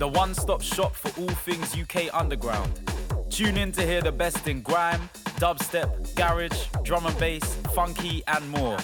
[0.00, 2.80] the one stop shop for all things UK underground.
[3.28, 4.98] Tune in to hear the best in grime,
[5.36, 8.78] dubstep, garage, drum and bass, funky, and more.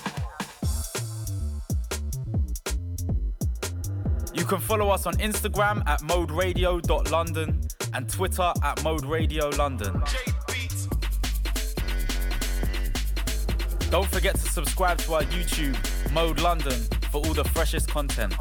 [4.35, 7.63] You can follow us on Instagram at moderadio.london
[7.95, 9.95] and Twitter at moderadiolondon.
[13.91, 16.79] Don't forget to subscribe to our YouTube, Mode London,
[17.11, 18.35] for all the freshest content.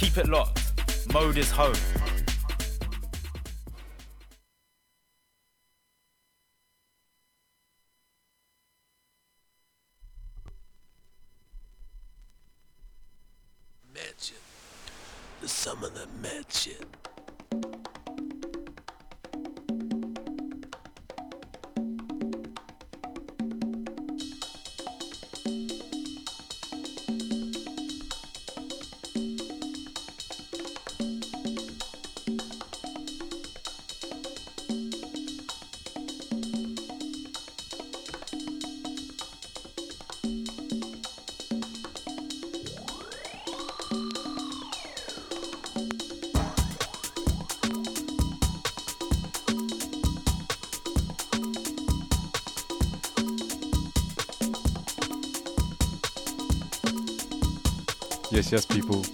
[0.00, 1.12] Keep it locked.
[1.12, 1.74] Mode is home.
[13.92, 14.36] Mansion.
[15.42, 16.76] The summer the mansion.
[58.90, 59.04] People.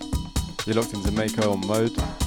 [0.64, 2.25] You're locked in Jamaica on mode.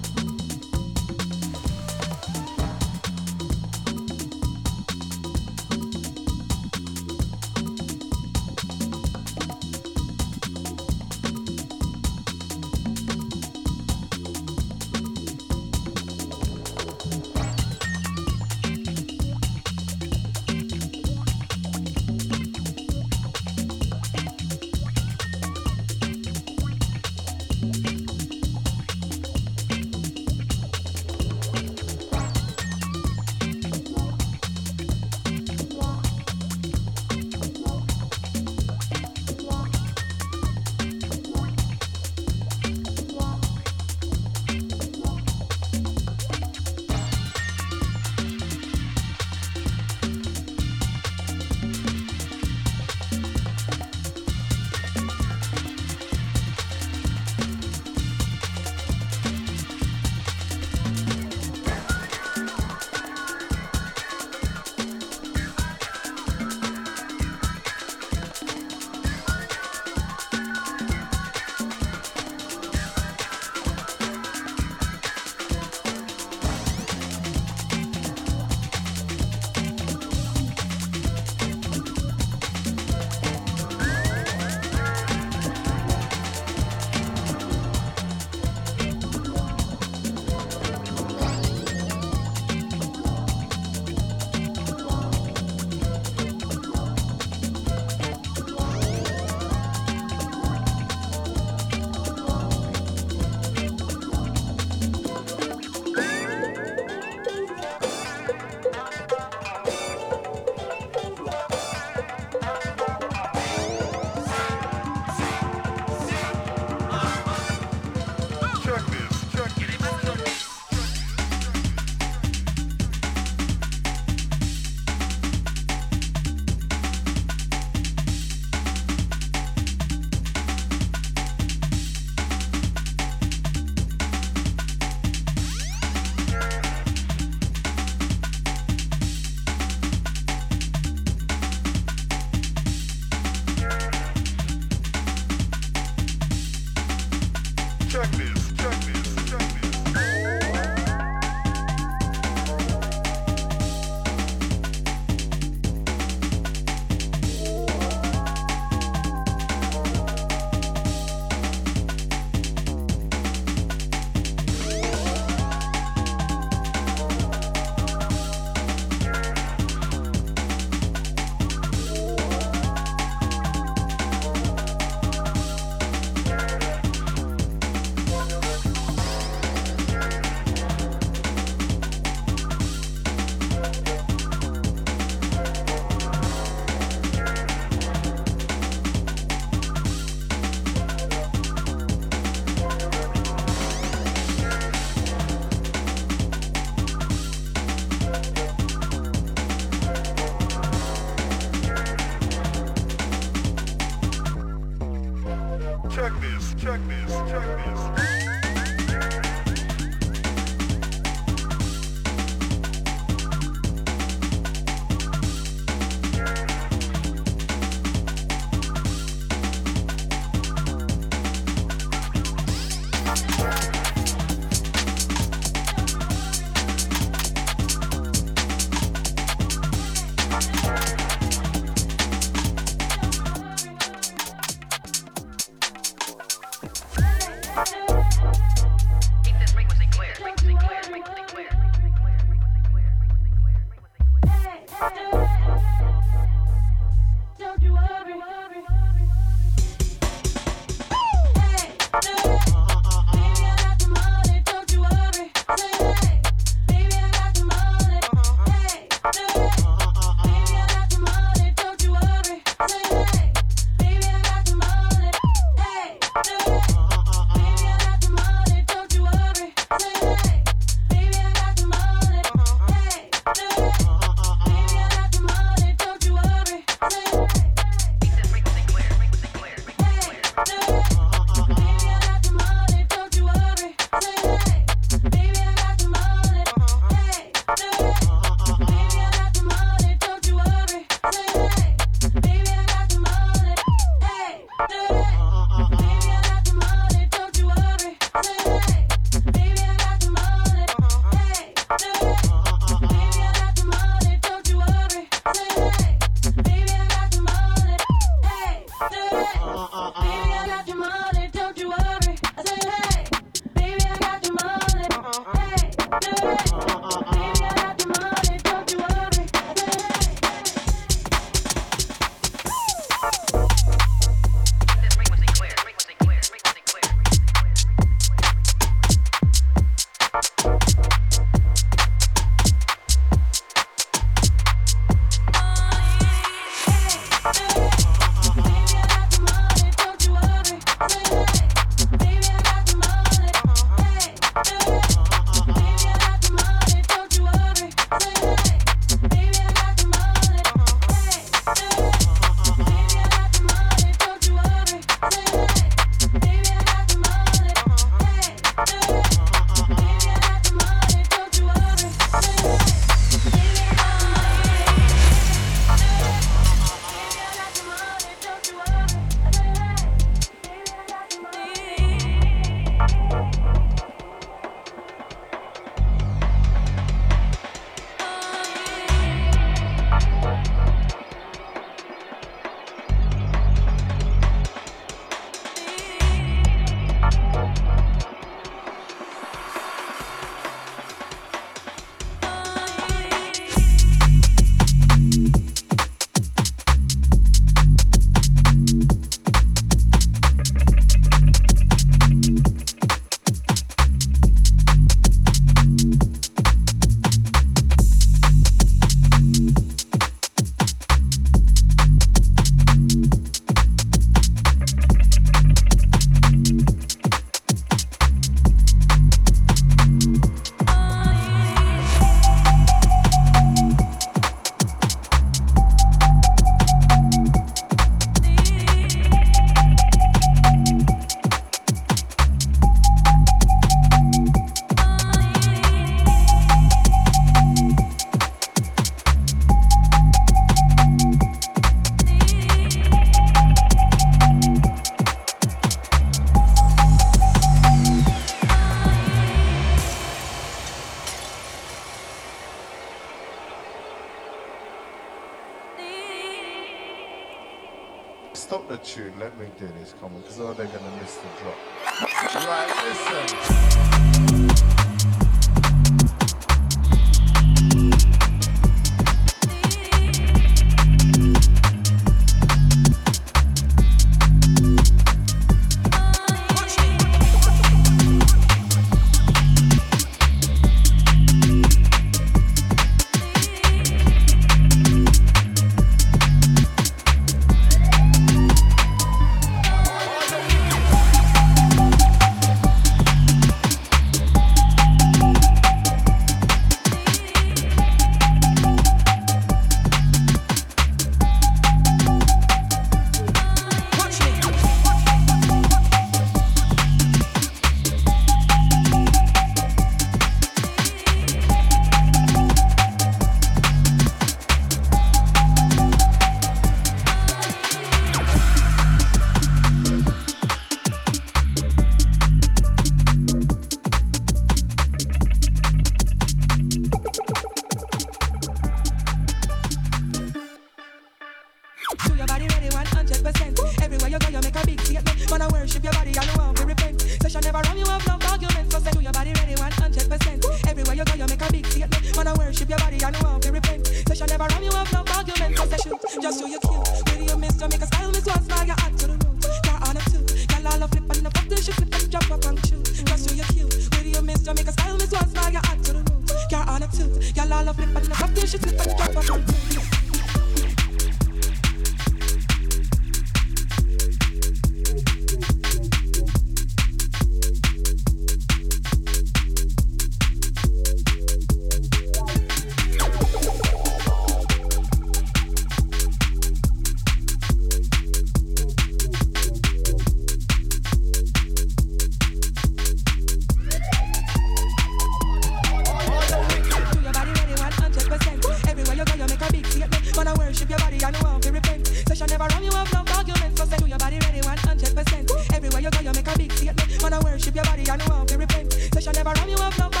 [599.51, 600.00] Eu é pra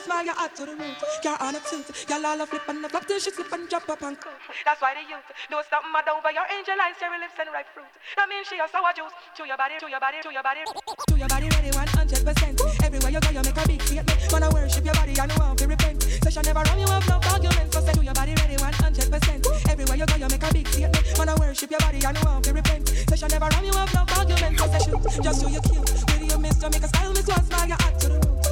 [0.00, 0.96] to the roof.
[1.24, 1.84] You're on a toot.
[2.08, 4.32] Y'all all flip and the flop till she slip and drop up and cool.
[4.64, 7.68] That's why the youth do stop mad over your angel eyes, cherry lips and ripe
[7.74, 7.88] fruit.
[8.16, 9.12] That means she a sour juice.
[9.36, 12.84] To your body, to your body, to your body, to your body, ready 100%.
[12.84, 14.18] Everywhere you go, you make a big statement.
[14.32, 16.02] Wanna worship your body, I know how to repent.
[16.24, 17.72] Session never run you have no arguments.
[17.72, 19.72] So say to your body, ready 100%.
[19.72, 21.04] Everywhere you go, you make a big statement.
[21.18, 22.88] Wanna worship your body, I know how to repent.
[22.88, 24.56] Session never run you have no arguments.
[24.56, 25.90] So say shoot, just so you cute.
[25.90, 28.51] With your miss, make a style, miss one smile, you act to the roof.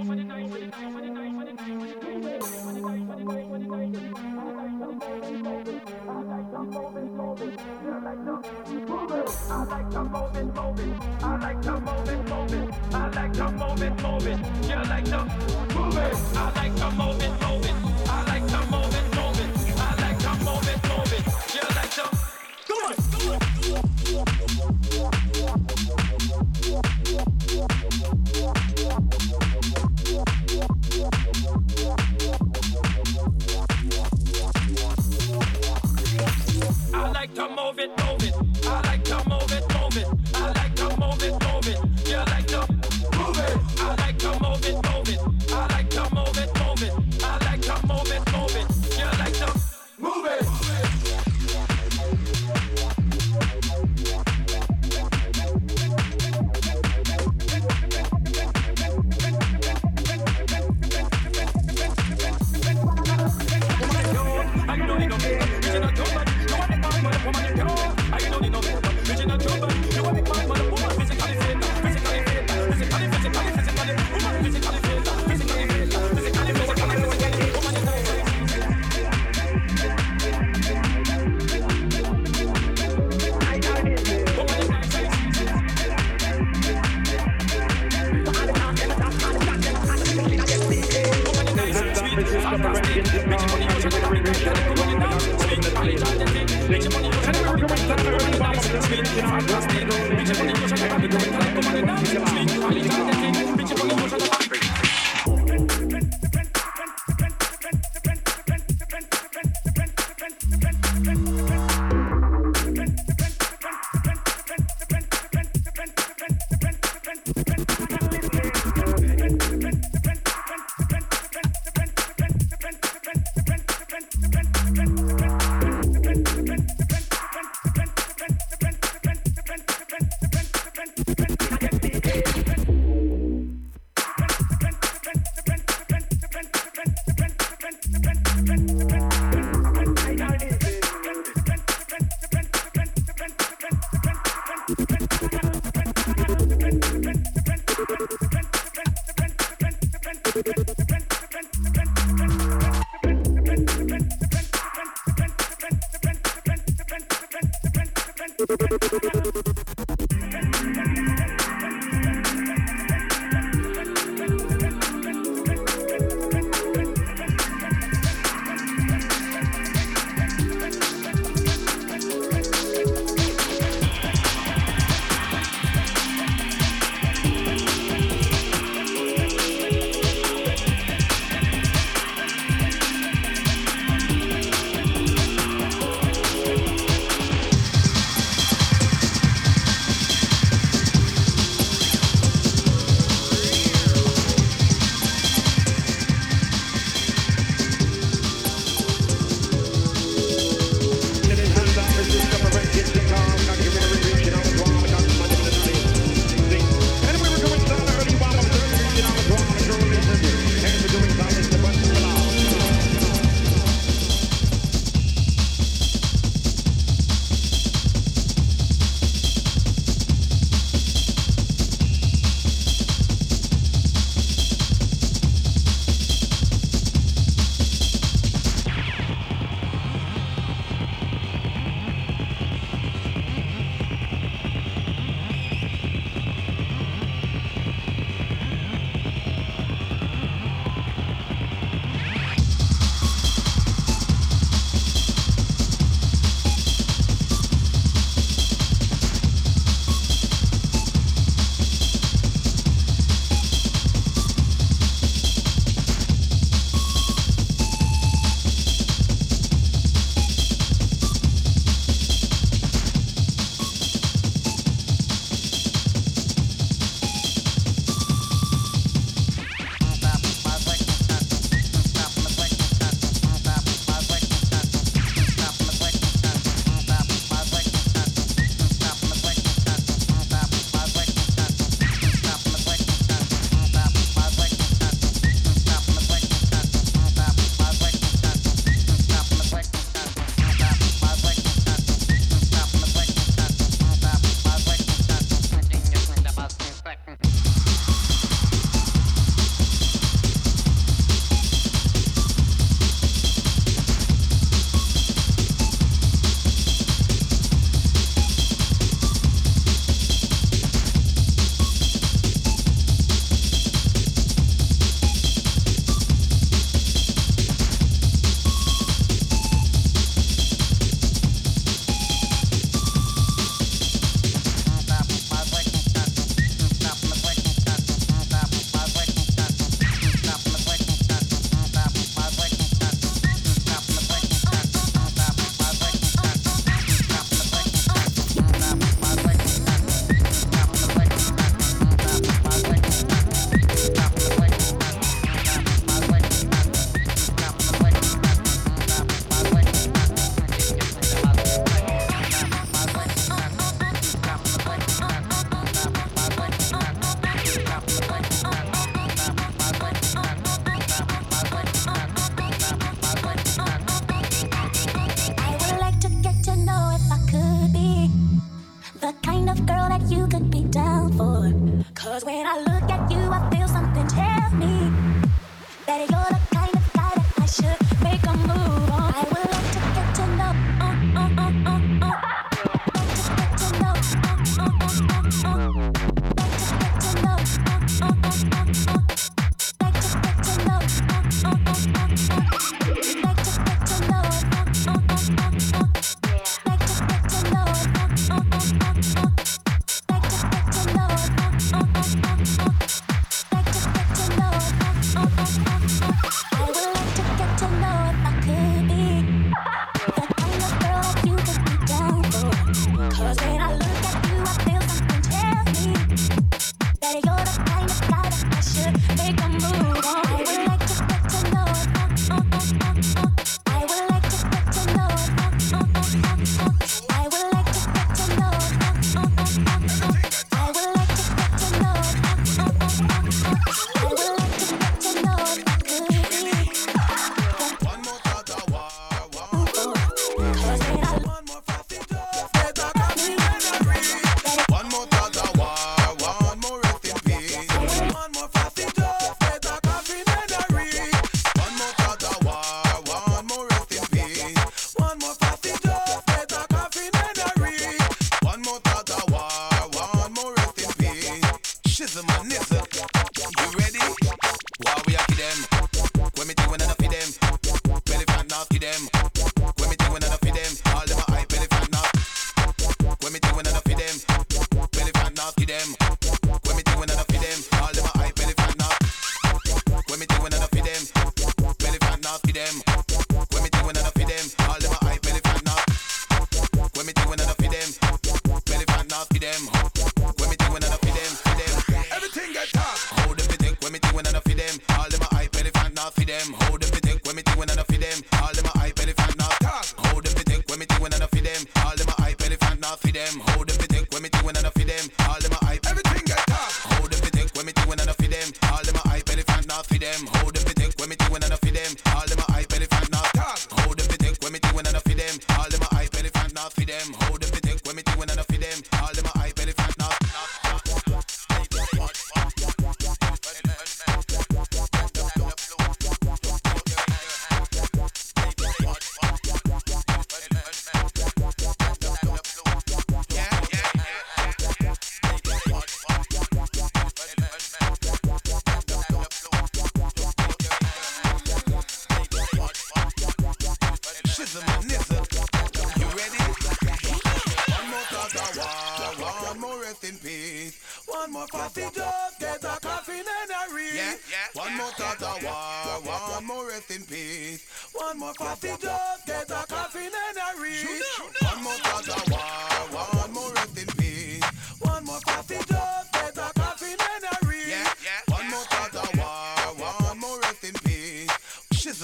[0.00, 1.27] おめでたい!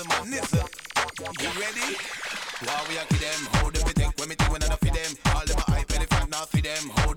[0.08, 0.64] man nizza.
[1.40, 1.96] You ready?
[2.64, 3.40] Why we are them?
[3.54, 5.12] Hold them, we think when me think when I feed them.
[5.34, 6.90] All them hype, elephant, not feed them.
[6.98, 7.13] Hold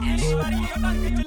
[0.00, 1.23] Don't stay there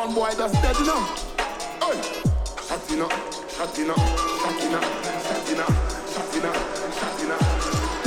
[0.08, 1.04] Sound boy that's dead, you know.
[1.84, 2.00] Hey.
[2.64, 3.08] Shatina,
[3.56, 4.80] Shatina, Shatina,
[5.20, 5.66] Shatina,
[6.14, 7.58] Shatina.
[7.58, 7.97] hotter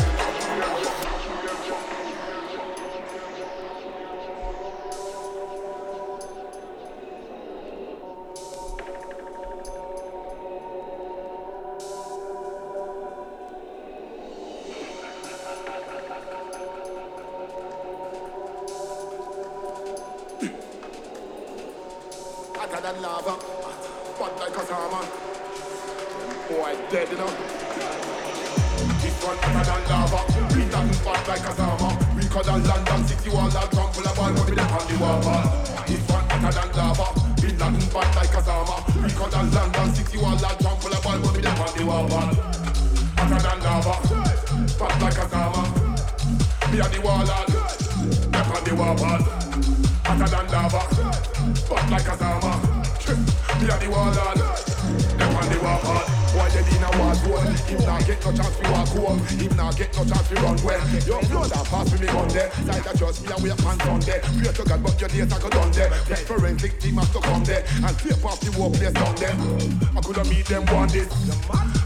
[67.79, 69.35] and tape off the workplace on there.
[69.95, 71.07] I coulda meet them day.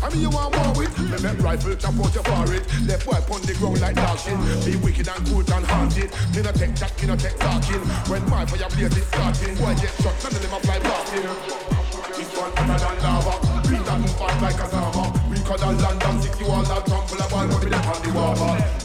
[0.01, 0.93] I mean you want war with?
[0.99, 2.63] Me make rifle chop out your forehead.
[2.85, 4.37] Left boy on the ground like dog shit.
[4.65, 6.09] Be wicked and good and haunted.
[6.35, 7.83] Me no take chat, me no take talking.
[8.09, 11.75] When my fire blaze is starting, boy get shot, none of them a fly blasting.
[12.15, 13.33] This one hotter than lava.
[13.67, 15.07] We done fat like a summer.
[15.29, 17.99] We could have London city wall that jump full of ball, but we them on
[18.03, 18.84] the wall.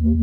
[0.00, 0.14] What's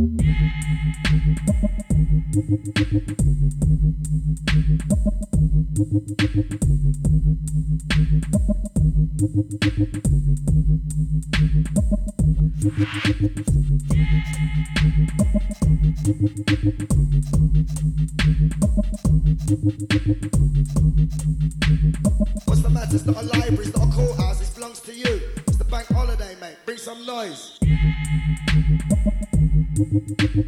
[22.62, 22.96] the matter?
[22.96, 25.22] It's not a library, it's not a courthouse, it belongs to you.
[25.48, 26.58] It's the bank holiday, mate.
[26.66, 27.60] Bring some noise.
[29.78, 30.48] Hey!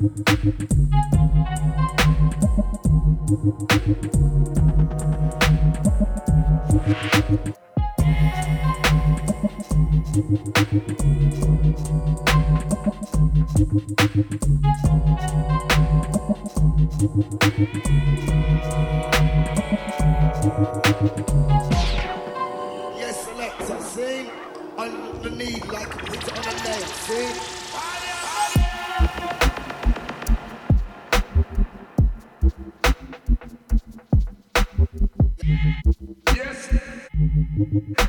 [0.00, 0.08] Yes,
[23.26, 24.30] selector, see?
[24.78, 27.59] On the knee, like it's on a nail, see?
[37.60, 38.00] What's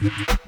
[0.00, 0.47] Mm-hmm.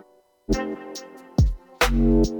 [1.91, 2.31] Yes.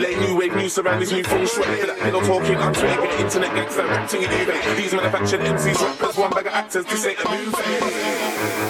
[0.00, 1.78] late, new wave, new surroundings, new full sweat.
[1.78, 6.16] Feel like pillow talking, I'm sweating with internet gangster, acting in These manufactured MCs, rappers,
[6.16, 8.69] one bag of actors, this ain't a movie.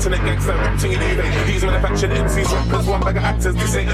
[0.00, 0.98] Internet gangster, acting in.
[0.98, 1.44] Eh, eh.
[1.44, 3.54] These manufactured MCs, rappers, one bag of actors.
[3.54, 3.89] This ain't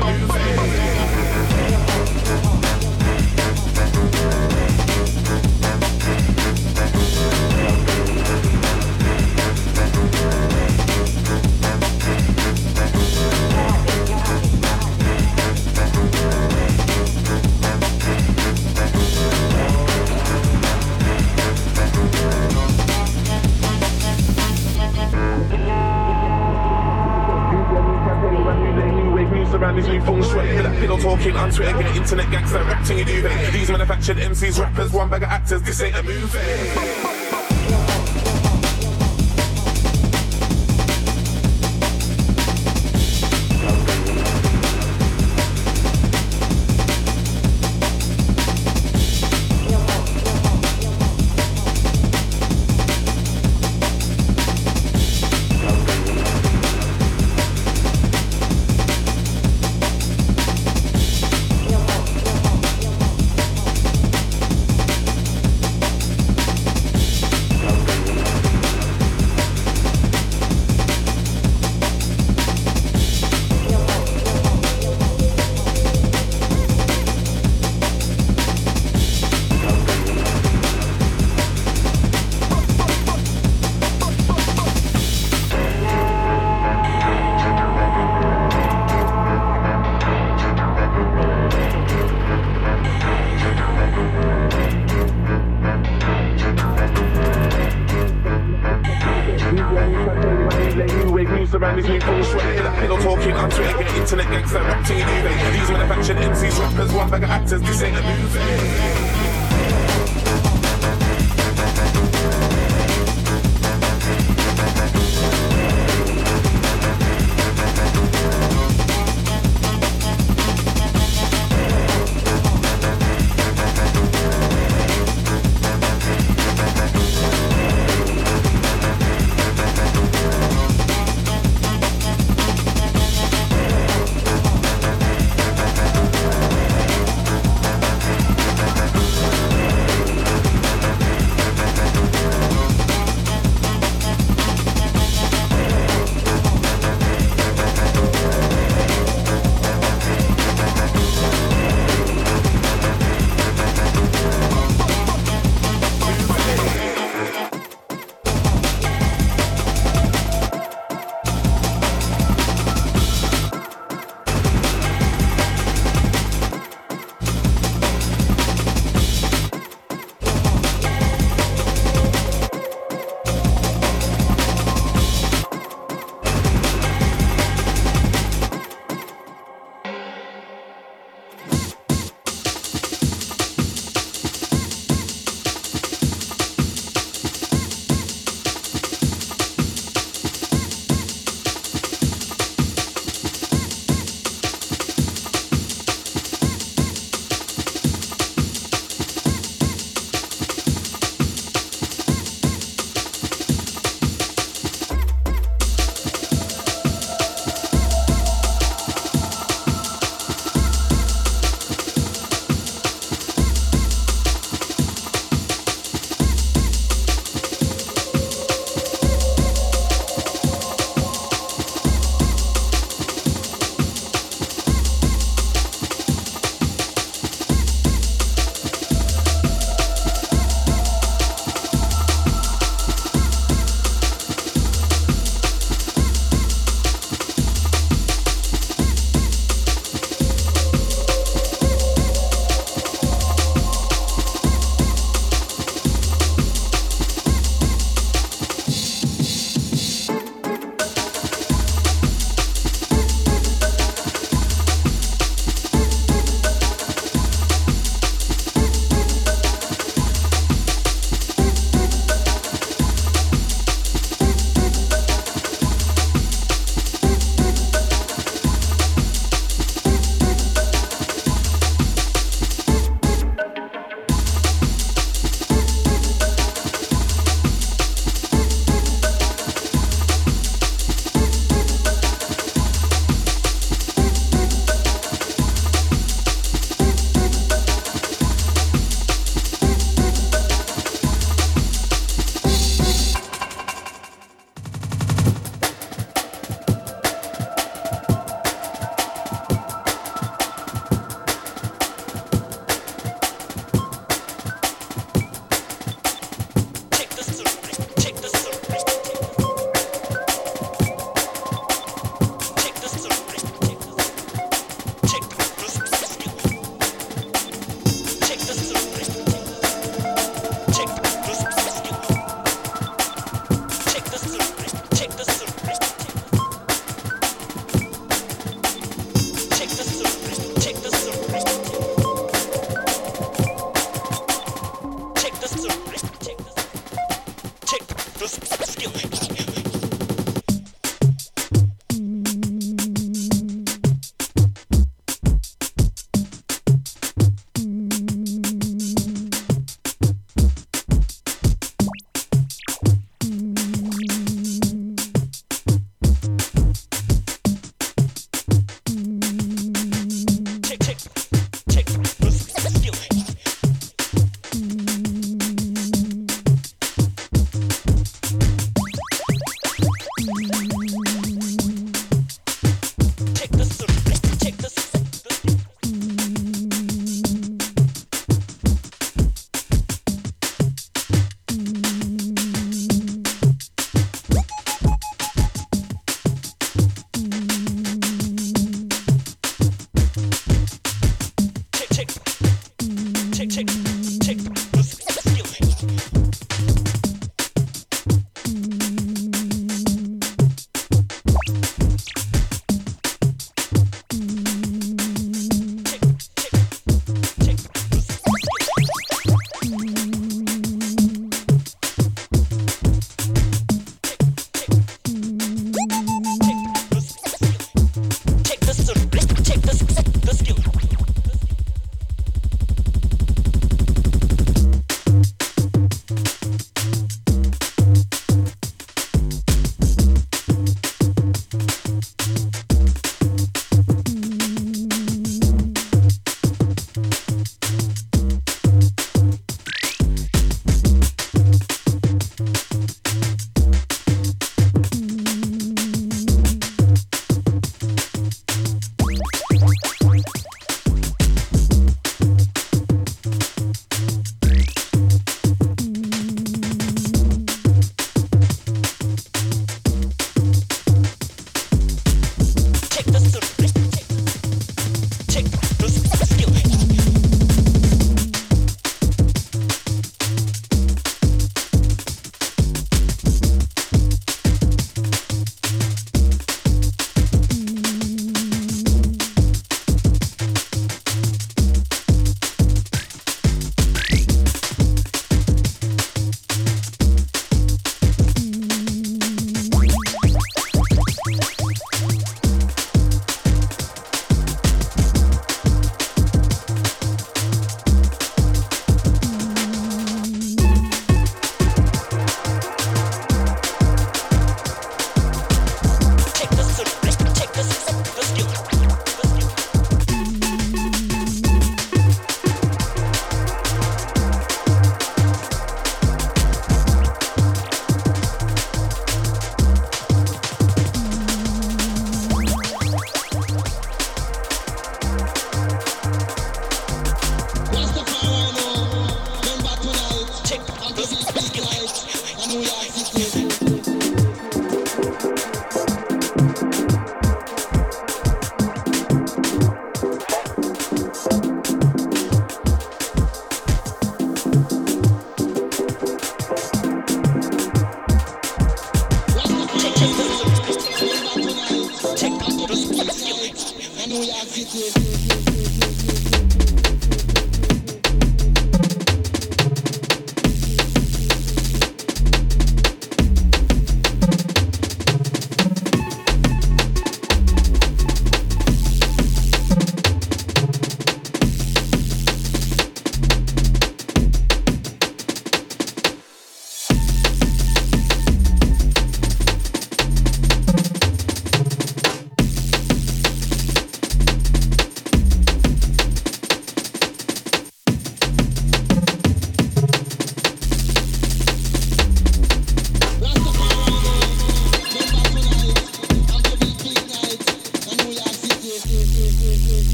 [338.19, 338.46] the